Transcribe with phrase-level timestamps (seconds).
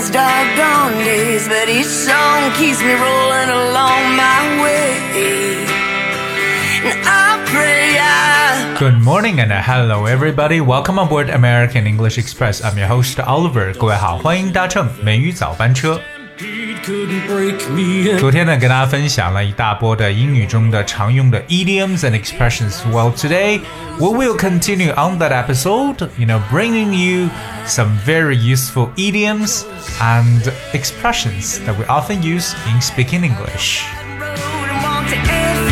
[0.00, 5.64] these doggone days, but each song keeps me rolling along my way.
[6.84, 8.76] And I pray I.
[8.78, 10.60] Good morning and hello everybody.
[10.60, 12.62] Welcome aboard American English Express.
[12.64, 13.74] I'm your host Oliver.
[13.74, 16.00] 各位好，欢迎搭乘美语早班车。
[18.18, 22.80] 昨天呢，跟大家分享了一大波的英语中的常用的 idioms and expressions.
[22.90, 23.60] Well, today
[23.98, 26.08] we will continue on that episode.
[26.16, 27.28] You know, bringing you
[27.66, 29.64] some very useful idioms
[30.00, 33.82] and expressions that we often use in speaking English.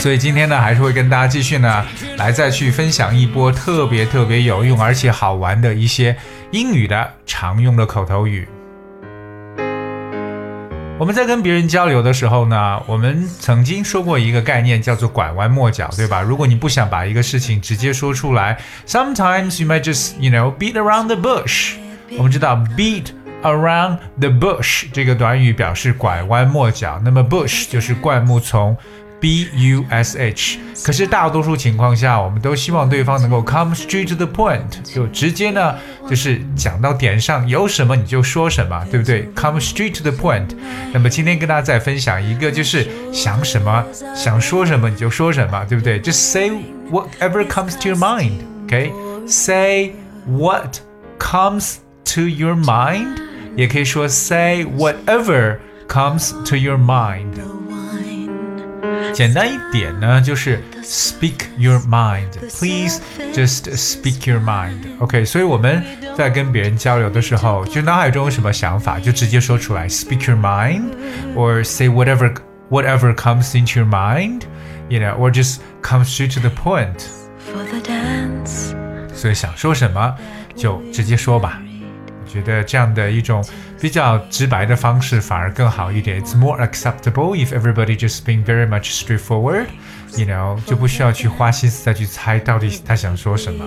[0.00, 6.16] 所以今天呢，还是会跟大家继续呢，来再去分享一波特别特别有用而且好玩的一些
[6.50, 8.48] 英语的常用的口头语。
[10.99, 16.23] 我们在跟别人交流的时候呢，我们曾经说过一个概念，叫做拐弯抹角，对吧？
[16.23, 21.73] 如果你不想把一个事情直接说出来，sometimes you might just you know beat around the bush。
[22.17, 23.09] 我们知道 beat
[23.43, 28.75] around the bush 这个短语表示拐弯抹角，那么 bush 就是灌木丛。
[29.20, 35.76] B U S H，可是大多数情况下，我们都希望对方能够 come straight to the point，就直接呢，
[36.10, 39.28] 就是讲到点上，有什么你就说什么，对不对？
[39.36, 40.48] Come straight to the point。
[40.92, 46.00] 那么今天跟大家再分享一个，就是想什么想说什么你就说什么，对不对？
[46.00, 46.50] Just say
[46.90, 49.92] whatever comes to your mind，OK？Say
[50.26, 50.78] what
[51.20, 51.76] comes
[52.12, 53.18] to your mind，
[53.54, 57.38] 也可以说 say whatever comes to your mind。
[59.16, 63.00] 简单一点呢，就是 speak your mind。Please
[63.32, 65.82] just speak your mind。OK，所以我们
[66.16, 72.34] 在跟别人交流的时候，就脑海中有什么想法，就直接说出来，speak your mind，or say whatever
[72.70, 77.04] whatever comes into your mind，you know，or just come straight to the point。
[79.14, 80.14] 所以想说什么
[80.56, 81.60] 就直接说吧。
[82.27, 83.43] 觉得这样的一种
[83.79, 86.21] 比较直白的方式反而更好一点。
[86.21, 89.67] It's more acceptable if everybody just being very much straightforward,
[90.15, 93.65] you know，就不需要去花心思再去猜到底他想说什么。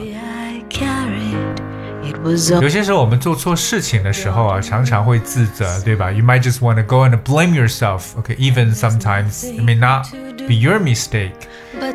[2.61, 8.15] 有些时候我们做错事情的时候啊，常常会自责，对吧？You might just want to go and blame yourself.
[8.23, 10.07] Okay, even sometimes it may not
[10.47, 11.33] be your mistake.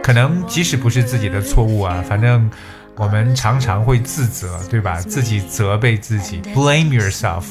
[0.01, 2.49] 可能即使不是自己的错误啊，反正。
[2.97, 4.99] 我们常常会自责，对吧？
[5.01, 7.43] 自己责备自己，blame yourself。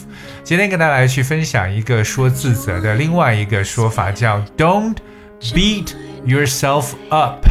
[0.42, 4.96] 今天跟大家来去分享一个说自责的另外一个说法，叫 "Don't
[5.40, 5.92] beat
[6.26, 7.46] yourself up."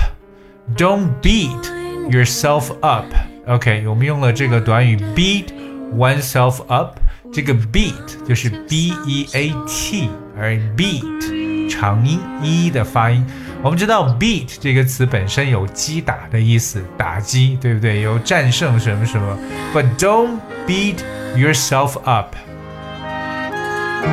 [0.77, 1.61] Don't beat
[2.09, 3.05] yourself up.
[3.47, 5.47] OK，我们用了这个短语 beat
[5.93, 6.97] oneself up。
[7.33, 13.25] 这个 beat 就是 b e a t，而 beat 长音 e 的发音。
[13.62, 18.00] 我们知道 beat 这个词本身有击打的意思，打击，对不对？
[18.02, 19.36] 有战胜什么什么。
[19.74, 20.98] But don't beat
[21.36, 22.34] yourself up.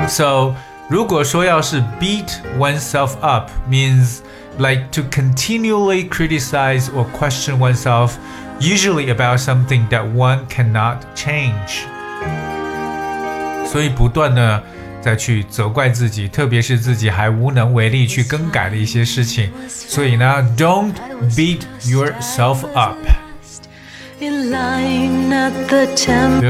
[0.07, 0.55] So
[0.89, 4.19] 如果说要是 beat oneself up means
[4.57, 8.13] like to continually criticize or question oneself,
[8.59, 11.85] usually about something that one cannot change.
[13.67, 14.63] 所以不断的。
[15.00, 19.50] 再去责怪自己，特别是自己还无能为力去更改的一些事情。
[19.68, 20.92] 所以呢，Don't
[21.30, 22.96] beat yourself up。
[24.18, 24.52] 比如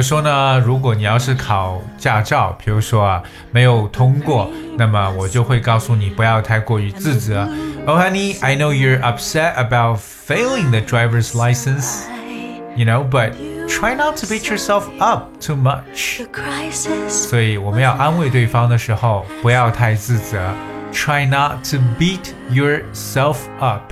[0.03, 3.23] 说呢，如果你要是考驾照，比如说啊
[3.53, 7.49] 没有通过，那么我就会告诉你不要太过于自责。
[7.87, 12.07] Oh honey, I know you're upset about failing the driver's license,
[12.75, 13.35] you know, but
[13.70, 16.26] Try not to beat yourself up too much。
[17.10, 20.40] 所以我们要安慰对方的时候，不要太自责。
[20.94, 23.92] Try not to beat yourself up。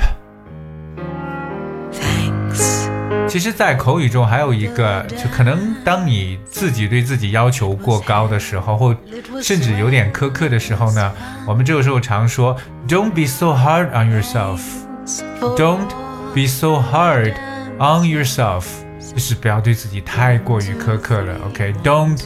[3.27, 8.95] 其实，在口语中还有一个，就可能当你自己对自己要求过高的时候，或
[9.41, 11.11] 甚至有点苛刻的时候呢，
[11.47, 12.55] 我们这个时候常说，
[12.87, 15.89] Don't be so hard on yourself。Don't
[16.35, 17.33] be so hard
[17.79, 18.65] on yourself。
[19.12, 22.18] 就是不要对自己太过于苛刻了，OK？Don't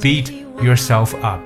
[0.00, 1.40] beat yourself up。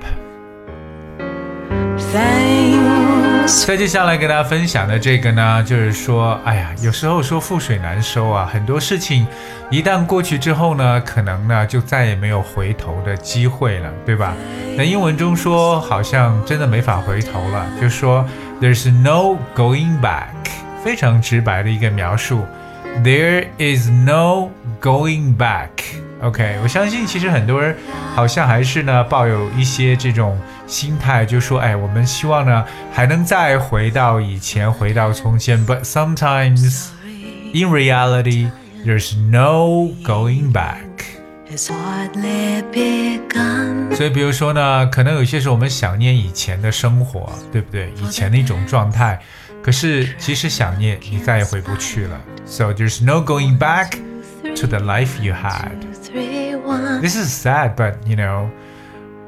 [3.67, 9.27] 再接下来跟大家分享的这个呢，就是说，哎呀，有时候说覆水难收啊，很多事情
[9.71, 14.35] 一旦过去之后呢，可能呢就再也没有回头的机会了，对吧？
[14.77, 18.25] 那英文中说，好像真的没法回头了，就说
[18.61, 20.29] There's no going back，
[20.85, 22.47] 非常直白的一个描述。
[23.01, 24.51] There is no
[24.81, 25.69] going back.
[26.21, 27.77] OK，我相信其实很多人
[28.15, 35.67] 好像还是呢抱有一些这种心态，就说哎，我们希望呢还能再回到以前，回到从前。
[35.67, 36.91] But sometimes,
[37.53, 38.53] in reality,
[38.87, 40.77] there's no going back.
[41.57, 41.75] 所
[44.07, 47.93] 以，比如说呢，可能有些时候我们想念以前的生活，对不对？
[48.01, 49.19] 以前的一种状态。
[49.62, 52.22] 可是，即使想念，你再也回不去了。
[52.46, 53.98] So there's no going back
[54.56, 55.72] to the life you had.
[56.04, 57.02] Three, one.
[57.02, 58.50] This is sad, but you know,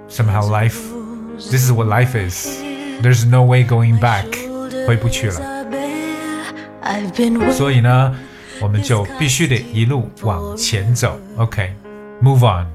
[0.09, 0.77] somehow life.
[1.51, 2.47] This is what life is.
[3.01, 4.25] There's no way going back.
[4.87, 5.39] 回不去了。
[6.83, 8.15] I've been 所以呢，
[8.61, 11.19] 我们就必须得一路往前走。
[11.37, 12.67] OK，move、on。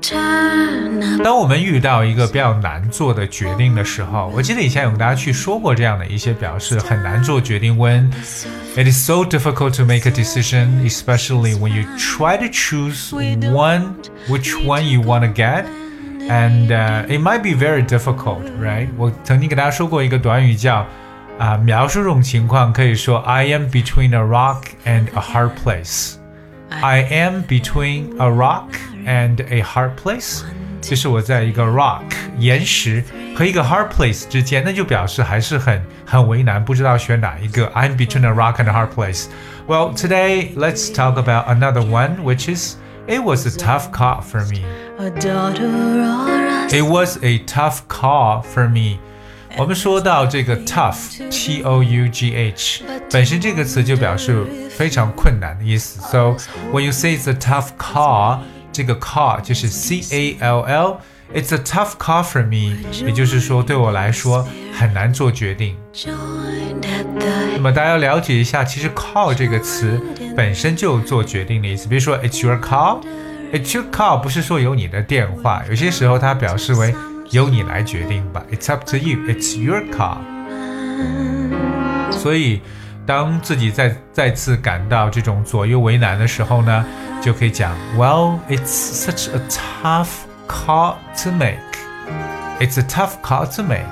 [0.00, 1.22] turn up.
[1.22, 7.76] 当我们遇到一个比较难做的决定的时候，我记得以前有跟大家去说过这样的一些表示，很难做决定。
[7.76, 8.10] When
[8.76, 13.94] it is so difficult to make a decision, especially when you try to choose one,
[14.28, 15.64] which one you want to get.
[16.28, 18.88] And uh, it might be very difficult, right?
[18.96, 20.86] 我曾经给大家说过一个短语叫
[21.38, 26.14] 啊、描述这种情况可以说 I am between a rock and a hard place.
[26.70, 28.68] I am between a rock
[29.06, 30.42] and a hard place，
[30.80, 32.02] 就是我在一个 rock
[32.38, 33.02] 岩石
[33.36, 37.66] 和一个 hard place 之间，那就表示还是很很为难，不知道选哪一个。
[37.74, 39.26] I'm between a rock and a hard place.
[39.66, 42.76] Well, today let's talk about another one, which is
[43.06, 44.64] it was a tough call for me.
[44.98, 48.98] A daughter or a It was a tough call for me.
[49.58, 56.00] 我们说到这个 tough，t o u g h，本身这个词就表示非常困难的意思。
[56.00, 56.36] So
[56.72, 58.38] when you say it's a tough call，
[58.77, 60.99] 这个 call 就是 c a l l。
[61.33, 65.75] It's a tough call for me，也就是说对我来说很难做决定。
[67.55, 69.99] 那么大家要了解一下，其实 call 这个词
[70.35, 71.87] 本身就做决定的意思。
[71.87, 76.93] 比如说 It's your call，It's your call 不是说有你的电话，有些时候它表示为
[77.31, 78.43] 由你来决定吧。
[78.51, 80.19] It's up to you，It's your call。
[82.11, 82.61] 所以，
[83.06, 86.84] 当自己再再次感到这种左右为难的时候呢，
[87.20, 90.08] 就可以讲，Well, it's such a tough
[90.46, 90.94] call
[91.24, 91.58] to make.
[92.60, 93.82] It's a tough call to make.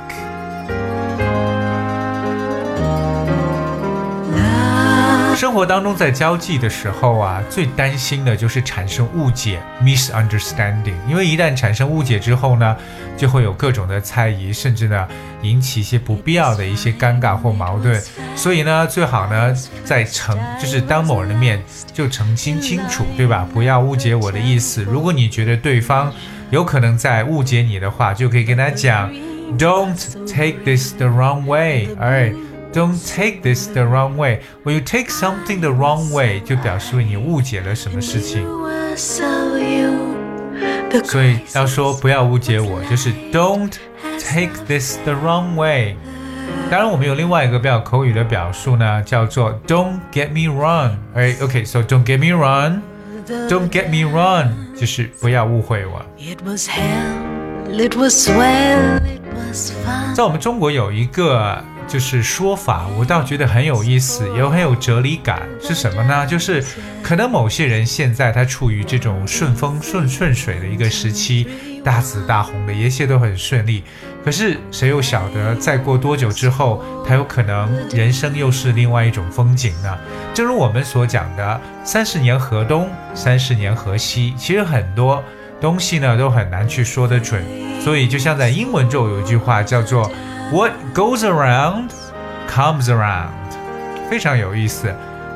[5.35, 10.95] 生活当中，在交际的时候啊，最担心的就是产生误解 （misunderstanding）。
[11.09, 12.75] 因为一旦产生误解之后呢，
[13.17, 15.05] 就会有各种的猜疑，甚至呢
[15.41, 18.01] 引起一些不必要的一些尴尬或矛盾。
[18.33, 19.53] 所以呢，最好呢
[19.83, 21.61] 在澄，就是当某人的面
[21.91, 23.45] 就澄清清楚，对吧？
[23.53, 24.83] 不要误解我的意思。
[24.83, 26.11] 如果你觉得对方
[26.49, 29.11] 有可能在误解你的话，就可以跟他讲
[29.57, 31.89] ，Don't take this the wrong way.
[31.99, 32.35] Alright.
[32.74, 34.40] Don't take this the wrong way.
[34.64, 38.44] When you take something the wrong way，就表示为你误解了什么事情。
[38.46, 40.16] was of you.
[40.90, 43.72] The 所以要说不要误解我，就是 Don't
[44.18, 45.96] take this the wrong way。
[46.70, 50.92] 当然，我们有另外一个比较口语的表述呢，叫做 Don't get me wrong。
[51.14, 56.04] 哎，OK，so、don't get me wrong。Don't get me wrong，就是不要误会我。
[56.18, 60.14] It was hell, it was swell, it was fun.
[60.14, 66.25] 在我们中国有一个 就是说法，我倒觉得很有意思，也很有哲理感，是什么呢？
[66.25, 66.63] 就是
[67.01, 71.47] 可能某些人现在他处于这种顺风顺顺水的一个时期，
[71.83, 73.83] 大紫大红的，一切都很顺利。
[74.23, 79.97] 可是谁又晓得，再过多久之后，他有可能人生又是另外一种风景呢？
[80.33, 85.23] 正如我们所讲的“三十年河东，三十年河西”，其实很多
[85.61, 87.43] 东西呢都很难去说得准。
[87.79, 90.11] 所以，就像在英文中有一句话叫做
[90.52, 91.90] “What goes around
[92.48, 93.30] comes around”，
[94.10, 94.92] 非常有意思。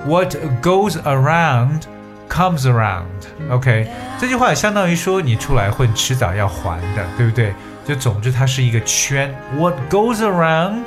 [0.07, 1.83] What goes around
[2.29, 7.55] comes around。OK，这句话也相当于说你出来混，迟早要还的，对不对？
[7.87, 9.35] 就总之它是一个圈。
[9.57, 10.85] What goes around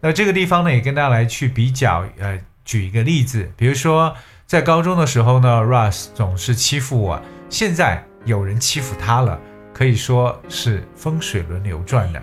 [0.00, 7.20] 那这个地方呢，也跟大家来去比较，呃，举一个例子，比如说在高中的时候呢，Russ 总是欺负我，
[7.50, 9.38] 现在有人欺负他了，
[9.74, 12.22] 可以说是风水轮流转的。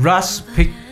[0.00, 0.70] Russ pick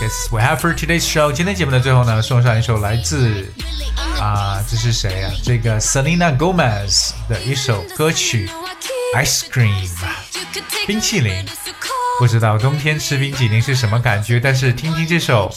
[0.00, 1.32] guess we have for today's show。
[1.32, 3.46] 今天节目的最后呢，送上一首来自
[4.20, 8.48] 啊，这是谁啊、这个 Selena Gomez 的一首歌曲
[9.18, 9.88] 《Ice Cream》，
[10.86, 11.46] 冰淇淋。
[12.18, 15.54] 不知道冬天吃冰淇淋是什么感觉，但是听听这首，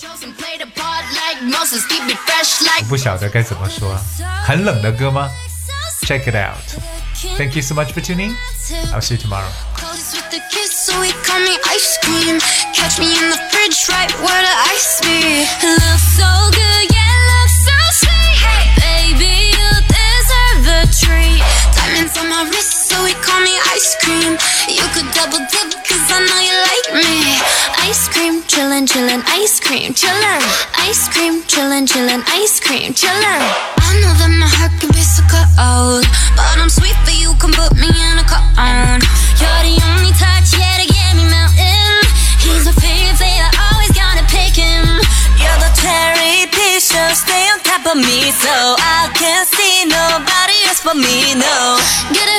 [2.81, 3.97] 我不晓得该怎么说，
[4.45, 5.29] 很冷的歌吗
[6.03, 6.57] ？Check it out.
[7.37, 8.35] Thank you so much for tuning.
[8.93, 9.47] I'll see you tomorrow.
[10.29, 12.37] The kiss, so he call me ice cream.
[12.77, 15.41] Catch me in the fridge, right where the ice be.
[15.65, 18.37] Looks so good, yeah, looks so sweet.
[18.77, 21.41] Baby, you deserve a treat.
[21.73, 24.37] Diamonds on my wrist, so he call me ice cream.
[24.69, 27.41] You could double dip, cause I know you like me.
[27.89, 30.45] Ice cream, chillin', chillin', ice cream, chillin'.
[30.77, 33.41] Ice cream, chillin', chillin', ice cream, chillin'.
[33.81, 36.05] I know that my heart can be so cold,
[36.37, 38.99] but I'm sweet for you, can put me in a cone.
[39.39, 42.03] You're the only touch, yeah, to get me melting.
[42.43, 44.99] He's my favorite, always gotta pick him.
[45.39, 50.83] You're the cherry Bishop, stay on top of me, so I can't see nobody else
[50.83, 51.79] but me, no.
[52.11, 52.38] Get it,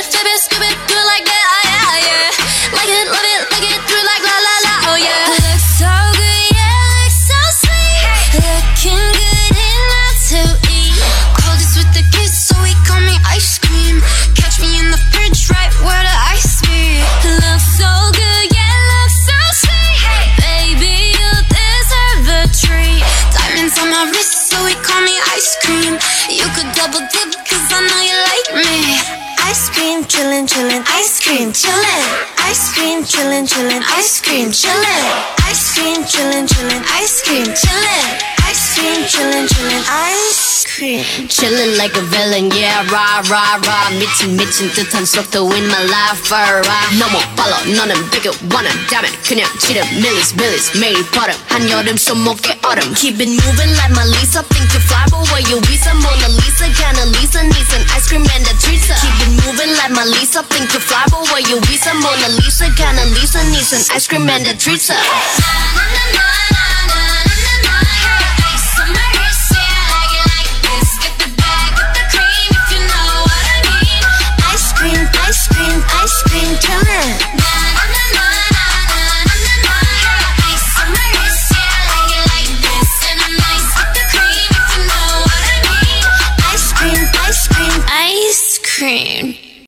[30.50, 32.06] chillin', ice cream, chillin'.
[32.50, 35.06] Ice cream, chillin', chillin', ice cream, chillin'.
[35.46, 38.18] Ice cream, chillin', chillin', ice cream, chillin'.
[38.50, 40.39] Ice cream, chillin', chillin', ice.
[40.79, 43.89] Chillin' like a villain, yeah, rah, rah, rah.
[43.99, 46.95] 미친, 미친 듯한 속도 in my life, alright.
[46.97, 51.35] 너무 빨라, 너는 bigger, 원한다면 그냥 지름, 밀리스, 밀리스, 매일 버릇.
[51.49, 52.93] 한여름 손목에 얼음.
[52.95, 54.43] Keep it moving like my Lisa.
[54.47, 55.93] Think you fly, but where you visa?
[55.93, 58.79] Mona Lisa, kinda Lisa, needs an ice cream and a treat.
[58.79, 60.41] Keep it moving like my Lisa.
[60.47, 61.93] Think you fly, but where you visa?
[61.99, 64.87] Mona Lisa, kinda Lisa, needs an ice cream and a treat.